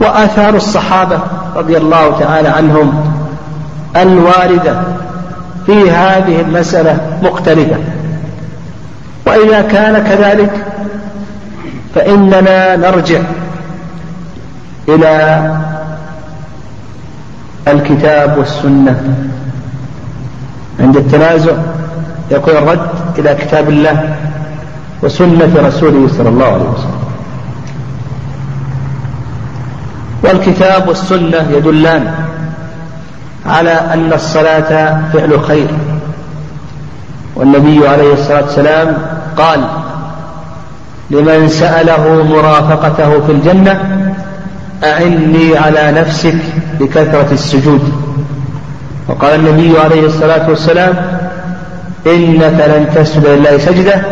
[0.00, 1.18] وآثار الصحابة
[1.56, 3.12] رضي الله تعالى عنهم
[3.96, 4.74] الواردة
[5.66, 7.76] في هذه المسألة مختلفة.
[9.26, 10.66] وإذا كان كذلك
[11.94, 13.20] فإننا نرجع
[14.88, 15.50] إلى
[17.68, 19.14] الكتاب والسنة.
[20.80, 21.52] عند التنازع
[22.30, 24.16] يكون الرد إلى كتاب الله
[25.02, 27.00] وسنة رسوله صلى الله عليه وسلم.
[30.22, 32.14] والكتاب والسنة يدلان
[33.46, 35.68] على أن الصلاة فعل خير.
[37.36, 38.98] والنبي عليه الصلاة والسلام
[39.36, 39.60] قال
[41.10, 43.99] لمن سأله مرافقته في الجنة
[44.84, 46.36] أعني على نفسك
[46.80, 47.92] بكثرة السجود.
[49.08, 50.94] وقال النبي عليه الصلاة والسلام
[52.06, 54.02] إنك لن تسجد لله سجدة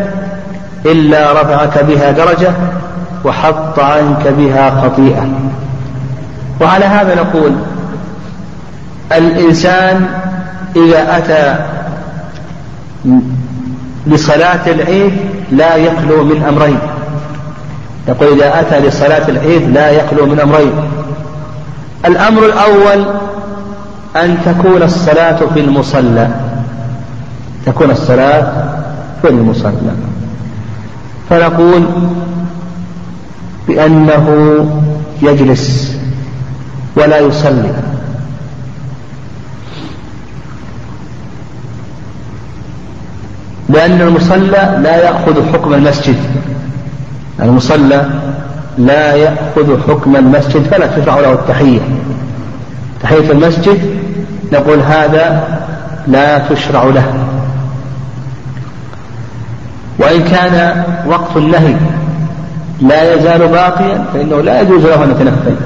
[0.87, 2.50] إلا رفعك بها درجة
[3.24, 5.28] وحط عنك بها خطيئة.
[6.61, 7.52] وعلى هذا نقول
[9.12, 10.07] الإنسان
[10.76, 11.57] إذا أتى
[14.07, 15.12] لصلاة العيد
[15.52, 16.78] لا يخلو من أمرين.
[18.09, 20.73] يقول إذا أتى لصلاة العيد لا يخلو من أمرين.
[22.07, 23.07] الأمر الأول
[24.16, 26.29] أن تكون الصلاة في المصلى.
[27.66, 28.53] تكون الصلاة
[29.23, 29.92] في المصلى.
[31.31, 31.85] فنقول
[33.68, 34.27] بأنه
[35.23, 35.97] يجلس
[36.97, 37.73] ولا يصلي.
[43.68, 46.17] لأن المصلى لا يأخذ حكم المسجد.
[47.42, 48.06] المصلى
[48.78, 51.80] لا يأخذ حكم المسجد فلا تشرع له التحية.
[53.02, 53.80] تحية المسجد
[54.52, 55.42] نقول هذا
[56.06, 57.04] لا تشرع له.
[59.98, 61.74] وإن كان وقت النهي
[62.80, 65.56] لا يزال باقيا فإنه لا يجوز له أن يتنفل.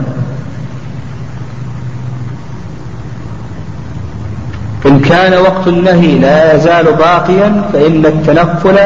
[4.87, 8.77] إن كان وقت النهي لا يزال باقيا فإن التنفل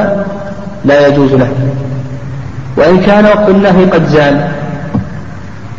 [0.84, 1.53] لا يجوز له.
[2.77, 4.49] وإن كان وقت النهي قد زال.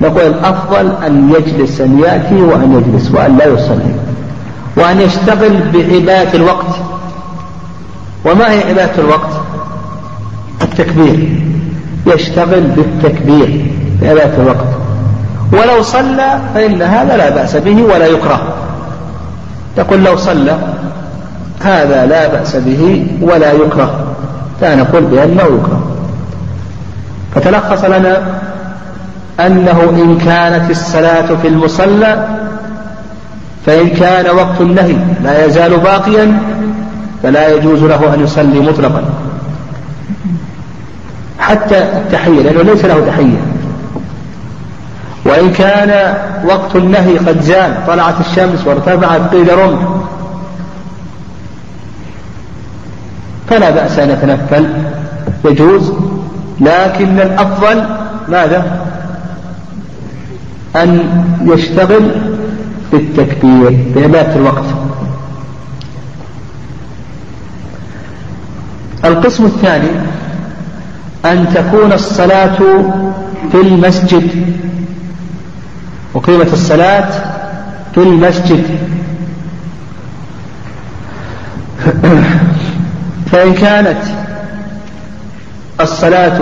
[0.01, 3.95] نقول الأفضل أن يجلس أن يأتي وأن يجلس وأن لا يصلي
[4.75, 6.75] وأن يشتغل بعبادة الوقت.
[8.25, 9.41] وما هي عبادة الوقت؟
[10.61, 11.29] التكبير.
[12.07, 13.65] يشتغل بالتكبير
[14.01, 14.67] بعبادة الوقت.
[15.53, 18.53] ولو صلى فإن هذا لا بأس به ولا يكره.
[19.75, 20.57] تقول لو صلى
[21.61, 24.15] هذا لا بأس به ولا يكره.
[24.61, 25.81] لا نقول بأنه يكره.
[27.37, 28.39] فتلخص لنا
[29.39, 32.27] أنه إن كانت الصلاة في المصلى
[33.65, 36.39] فإن كان وقت النهي لا يزال باقيا
[37.23, 39.03] فلا يجوز له أن يصلي مطلقا.
[41.39, 43.41] حتى التحية لأنه ليس له تحية.
[45.25, 49.81] وإن كان وقت النهي قد زال طلعت الشمس وارتفعت قيل رمح
[53.49, 54.67] فلا بأس أن يتنفل
[55.45, 55.93] يجوز
[56.61, 57.83] لكن الأفضل
[58.27, 58.87] ماذا؟
[60.75, 60.99] أن
[61.45, 62.11] يشتغل
[62.91, 64.65] بالتكبير بعبادة الوقت.
[69.05, 69.89] القسم الثاني
[71.25, 72.57] أن تكون الصلاة
[73.51, 74.57] في المسجد.
[76.13, 77.09] وقيمة الصلاة
[77.95, 78.63] في المسجد.
[83.31, 84.26] فإن كانت
[85.81, 86.37] الصلاة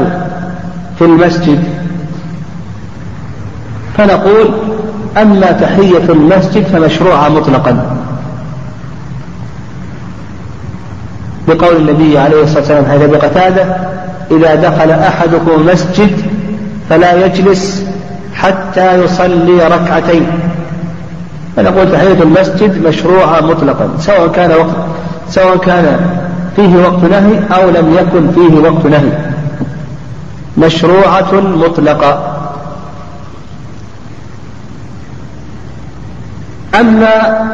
[1.00, 1.64] في المسجد.
[3.98, 4.50] فنقول
[5.18, 7.98] أما تحية المسجد فمشروعة مطلقا.
[11.48, 13.66] بقول النبي عليه الصلاة والسلام حيث بقتادة
[14.32, 16.12] إذا دخل أحدكم مسجد
[16.90, 17.86] فلا يجلس
[18.34, 20.28] حتى يصلي ركعتين.
[21.56, 24.76] فنقول تحية المسجد مشروعة مطلقا سواء كان وقت
[25.30, 26.00] سواء كان
[26.56, 29.25] فيه وقت نهي أو لم يكن فيه وقت نهي.
[30.58, 32.36] مشروعة مطلقة
[36.80, 37.46] أما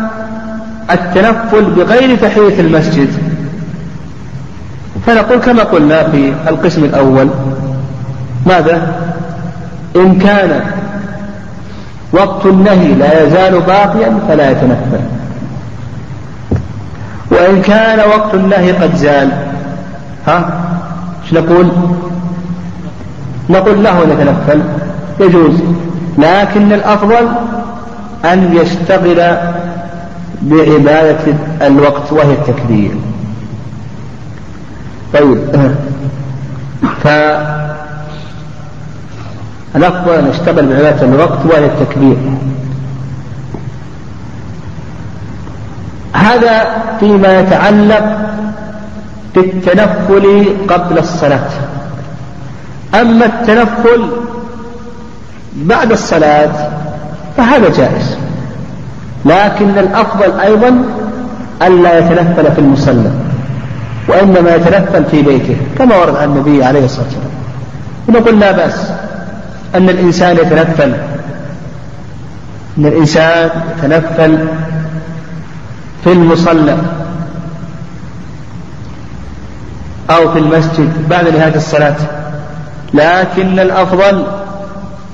[0.92, 3.10] التنفل بغير تحية المسجد
[5.06, 7.30] فنقول كما قلنا في القسم الأول
[8.46, 8.96] ماذا؟
[9.96, 10.62] إن كان
[12.14, 15.02] وقت النهي لا يزال باقيا فلا يتنفل
[17.32, 19.32] وإن كان وقت النهي قد زال
[20.28, 20.62] ها
[21.24, 21.72] إيش نقول؟
[23.52, 24.62] نقول له نتنفل.
[25.20, 25.56] يجوز.
[26.18, 27.30] لكن الأفضل
[28.26, 29.38] أن يشتغل
[30.42, 32.92] بعبادة الوقت وهي التكبير.
[35.14, 35.38] طيب.
[37.04, 37.74] فالأفضل
[40.14, 42.18] أن يشتغل بعبادة الوقت وهي التكبير.
[46.14, 48.18] هذا فيما يتعلق
[49.36, 51.50] بالتنفل قبل الصلاة.
[52.96, 54.10] أما التنفل
[55.56, 56.70] بعد الصلاة
[57.38, 58.18] فهذا جائز.
[59.26, 60.84] لكن الأفضل أيضا
[61.62, 63.12] ألا يتنفل في المصلى
[64.08, 67.32] وإنما يتنفل في بيته كما ورد عن النبي عليه الصلاة والسلام.
[68.08, 68.92] ونقول لا بأس
[69.76, 70.94] أن الإنسان يتنفل.
[72.78, 74.48] أن الإنسان يتنفل
[76.04, 76.78] في المصلى
[80.10, 81.96] أو في المسجد بعد نهاية الصلاة.
[82.94, 84.26] لكن الأفضل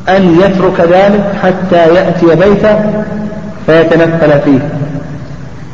[0.09, 3.03] أن يترك ذلك حتى يأتي بيته
[3.65, 4.69] فيتنفل فيه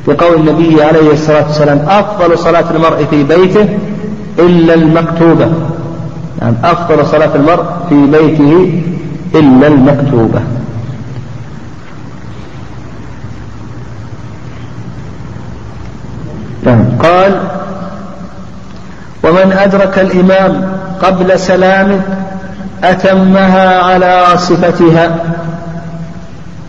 [0.08, 3.68] بقول النبي عليه الصلاة والسلام أفضل صلاة المرء في بيته
[4.40, 5.52] إلا المكتوبة
[6.42, 8.82] يعني أفضل صلاة المرء في بيته
[9.36, 10.42] إلا المكتوبة
[16.64, 16.86] نعم.
[17.00, 17.42] قال
[19.24, 22.02] ومن أدرك الإمام قبل سلامه
[22.84, 25.16] أتمها على صفتها.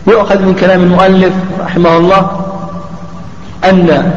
[0.07, 1.33] يؤخذ من كلام المؤلف
[1.65, 2.45] رحمه الله
[3.69, 4.11] أن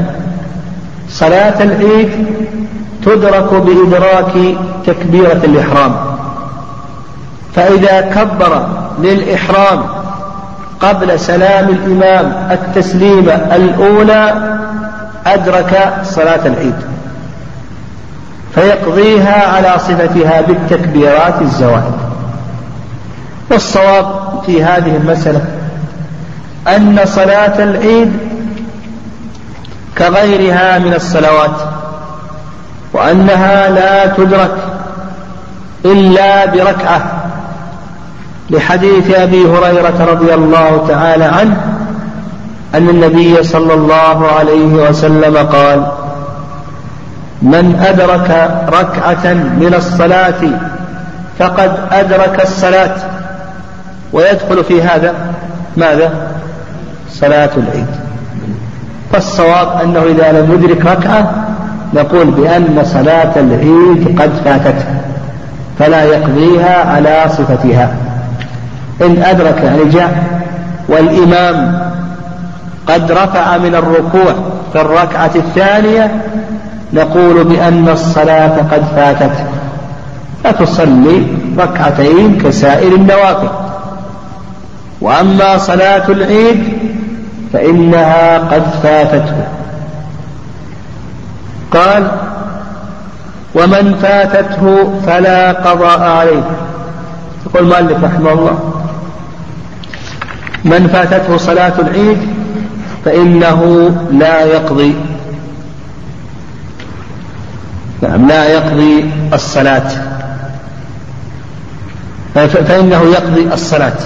[1.08, 2.26] صلاة العيد
[3.04, 4.32] تدرك بإدراك
[4.86, 5.96] تكبيرة الإحرام.
[7.54, 8.66] فإذا كبر
[8.98, 9.82] للإحرام
[10.80, 14.34] قبل سلام الإمام التسليمة الأولى
[15.26, 16.87] أدرك صلاة العيد.
[18.58, 21.92] فيقضيها على صفتها بالتكبيرات الزوائد.
[23.50, 24.06] والصواب
[24.46, 25.44] في هذه المسألة
[26.68, 28.12] أن صلاة العيد
[29.98, 31.56] كغيرها من الصلوات
[32.92, 34.54] وأنها لا تدرك
[35.84, 37.22] إلا بركعة
[38.50, 41.56] لحديث أبي هريرة رضي الله تعالى عنه
[42.74, 45.86] أن النبي صلى الله عليه وسلم قال
[47.42, 50.40] من أدرك ركعة من الصلاة
[51.38, 52.94] فقد أدرك الصلاة.
[54.12, 55.14] ويدخل في هذا
[55.76, 56.10] ماذا؟
[57.10, 57.86] صلاة العيد.
[59.12, 61.30] فالصواب أنه إذا لم يدرك ركعة
[61.94, 64.86] نقول بأن صلاة العيد قد فاتته
[65.78, 67.94] فلا يقضيها على صفتها.
[69.02, 70.40] إن أدرك يعني جاء
[70.88, 71.88] والإمام
[72.86, 74.34] قد رفع من الركوع
[74.72, 76.20] في الركعة الثانية
[76.92, 79.44] نقول بأن الصلاة قد فاتته
[80.44, 81.26] فتصلي
[81.58, 83.48] ركعتين كسائر النوافل.
[85.00, 86.62] وأما صلاة العيد
[87.52, 89.46] فإنها قد فاتته.
[91.70, 92.10] قال
[93.54, 96.42] ومن فاتته فلا قضاء عليه.
[97.46, 98.58] يقول المؤلف رحمه الله
[100.64, 102.18] من فاتته صلاة العيد
[103.04, 104.94] فإنه لا يقضي.
[108.02, 108.28] نعم.
[108.28, 109.90] لا يقضي الصلاة.
[112.34, 113.98] فإنه يقضي الصلاة.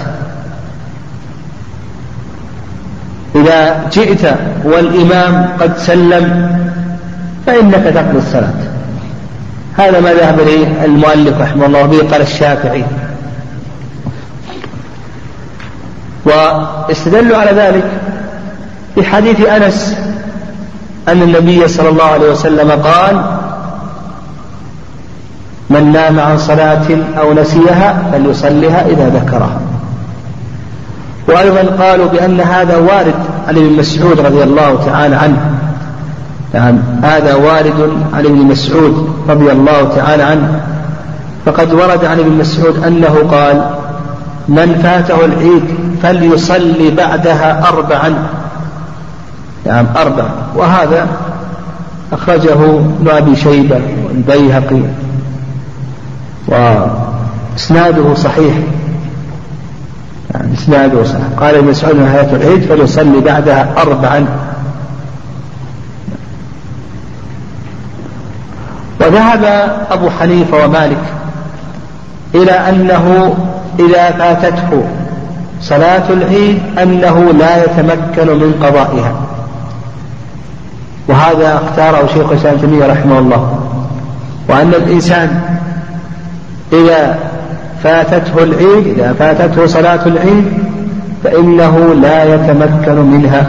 [3.35, 6.57] إذا جئت والإمام قد سلم
[7.45, 8.53] فإنك تقضي الصلاة.
[9.77, 12.83] هذا ما ذهب إليه المؤلف رحمه الله به قال الشافعي.
[16.25, 17.83] واستدلوا على ذلك
[18.97, 19.97] بحديث أنس
[21.07, 23.32] أن النبي صلى الله عليه وسلم قال
[25.69, 26.85] من نام عن صلاة
[27.19, 29.59] أو نسيها فليصلها إذا ذكرها.
[31.27, 33.13] وأيضا قالوا بأن هذا وارد
[33.47, 35.51] عن ابن مسعود رضي الله تعالى عنه.
[36.53, 40.61] نعم هذا وارد عن ابن مسعود رضي الله تعالى عنه.
[41.45, 43.69] فقد ورد عن ابن مسعود أنه قال
[44.47, 45.63] من فاته العيد
[46.03, 48.13] فليصلي بعدها أربعا.
[49.65, 51.07] نعم أربع وهذا
[52.13, 54.81] أخرجه ابن أبي شيبة والبيهقي
[56.53, 58.53] وإسناده صحيح.
[60.33, 61.25] يعني إسناده صحيح.
[61.39, 64.25] قال ابن مسعود نهاية العيد فليصلي بعدها أربعا.
[69.01, 69.43] وذهب
[69.91, 71.03] أبو حنيفة ومالك
[72.35, 73.35] إلى أنه
[73.79, 74.83] إذا فاتته
[75.61, 79.13] صلاة العيد أنه لا يتمكن من قضائها.
[81.07, 83.59] وهذا اختاره شيخ الإسلام تيمية رحمه الله.
[84.49, 85.52] وأن الإنسان
[86.73, 87.19] إذا
[87.83, 90.45] فاتته العيد إذا فاتته صلاة العيد
[91.23, 93.47] فإنه لا يتمكن منها.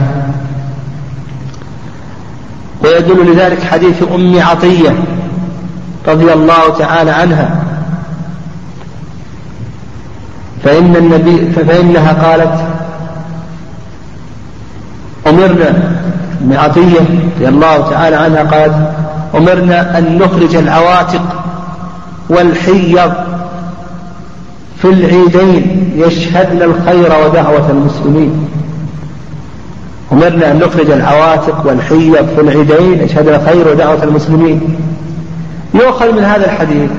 [2.84, 4.94] ويدل لذلك حديث أم عطية
[6.08, 7.64] رضي الله تعالى عنها.
[10.64, 12.64] فإن النبي فإنها قالت
[15.26, 15.68] أمرنا
[16.42, 17.00] أم عطية
[17.36, 18.92] رضي الله تعالى عنها قالت
[19.34, 21.43] أمرنا أن نخرج العواتق
[22.28, 23.12] والحيض
[24.82, 28.48] في العيدين يشهدن الخير ودعوة المسلمين.
[30.12, 34.76] أمرنا أن نخرج العواتق والحيض في العيدين يشهدن الخير ودعوة المسلمين.
[35.74, 36.90] يؤخذ من هذا الحديث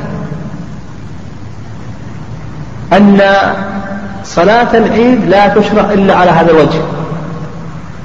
[2.94, 3.22] أن
[4.24, 6.80] صلاة العيد لا تشرع إلا على هذا الوجه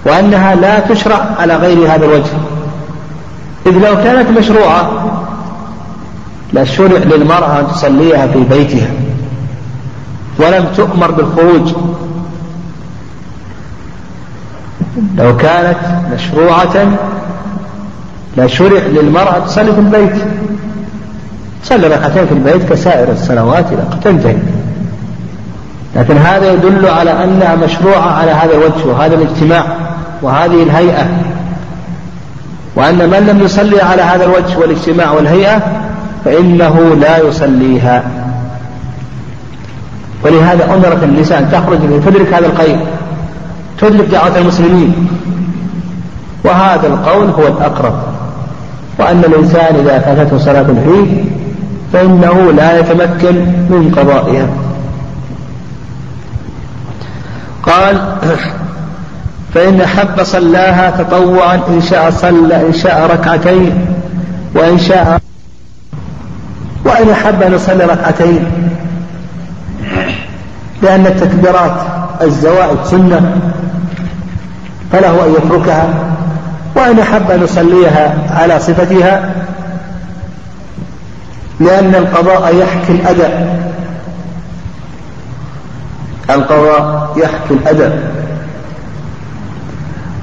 [0.04, 2.32] وأنها لا تشرع على غير هذا الوجه.
[3.66, 4.99] إذ لو كانت مشروعة
[6.52, 8.90] لشرع للمرأة أن تصليها في بيتها.
[10.38, 11.72] ولم تؤمر بالخروج.
[15.18, 15.78] لو كانت
[16.14, 16.98] مشروعة
[18.36, 20.22] لشرع للمرأة تصلي في البيت.
[21.62, 24.36] تصلي ركعتين في البيت كسائر الصلوات إلى تنتهي
[25.96, 29.64] لكن هذا يدل على أنها مشروعة على هذا الوجه وهذا الاجتماع
[30.22, 31.06] وهذه الهيئة.
[32.76, 35.79] وأن من لم يصلي على هذا الوجه والاجتماع والهيئة
[36.24, 38.04] فإنه لا يصليها.
[40.24, 42.78] ولهذا أمرت النساء تخرج لتدرك هذا الخير
[43.80, 45.08] تدرك دعوة المسلمين.
[46.44, 47.94] وهذا القول هو الأقرب.
[48.98, 51.24] وأن الإنسان إذا فاتته صلاة العيد
[51.92, 53.34] فإنه لا يتمكن
[53.70, 54.46] من قضائها.
[57.62, 58.00] قال
[59.54, 63.86] فإن حب صلاها تطوعا إن شاء صلى إن شاء ركعتين
[64.54, 65.20] وإن شاء
[66.84, 68.44] وإن أحب أن يصلي ركعتين.
[70.82, 71.80] لأن التكبيرات
[72.22, 73.40] الزوائد سنة
[74.92, 75.88] فله أن يتركها.
[76.76, 79.34] وإن أحب أن يصليها على صفتها
[81.60, 83.60] لأن القضاء يحكي الأداء
[86.30, 88.12] القضاء يحكي الأداء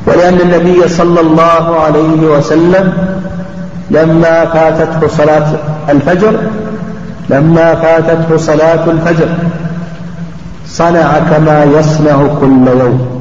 [0.07, 2.93] ولأن النبي صلى الله عليه وسلم
[3.91, 5.47] لما فاتته صلاة
[5.89, 6.33] الفجر
[7.29, 9.27] لما فاتته صلاة الفجر
[10.67, 13.16] صنع كما يصنع كل يوم.